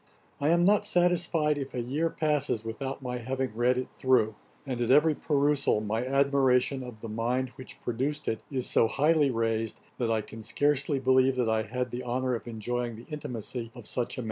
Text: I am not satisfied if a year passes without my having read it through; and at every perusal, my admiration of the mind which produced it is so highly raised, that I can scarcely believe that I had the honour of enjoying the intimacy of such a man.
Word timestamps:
I 0.39 0.49
am 0.49 0.65
not 0.65 0.83
satisfied 0.83 1.59
if 1.59 1.75
a 1.75 1.79
year 1.83 2.09
passes 2.09 2.65
without 2.65 3.03
my 3.03 3.19
having 3.19 3.55
read 3.55 3.77
it 3.77 3.87
through; 3.99 4.33
and 4.65 4.81
at 4.81 4.89
every 4.89 5.13
perusal, 5.13 5.79
my 5.79 6.03
admiration 6.03 6.81
of 6.81 7.01
the 7.01 7.07
mind 7.07 7.49
which 7.49 7.79
produced 7.79 8.27
it 8.27 8.41
is 8.49 8.67
so 8.67 8.87
highly 8.87 9.29
raised, 9.29 9.79
that 9.99 10.09
I 10.09 10.21
can 10.21 10.41
scarcely 10.41 10.97
believe 10.97 11.35
that 11.35 11.47
I 11.49 11.61
had 11.61 11.91
the 11.91 12.01
honour 12.01 12.33
of 12.33 12.47
enjoying 12.47 12.95
the 12.95 13.05
intimacy 13.11 13.71
of 13.75 13.85
such 13.85 14.17
a 14.17 14.19
man. 14.19 14.19